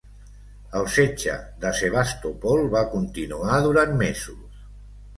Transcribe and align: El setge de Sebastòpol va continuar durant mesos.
El 0.79 0.89
setge 0.93 1.35
de 1.67 1.75
Sebastòpol 1.81 2.65
va 2.75 2.85
continuar 2.97 3.63
durant 3.71 3.99
mesos. 4.05 4.63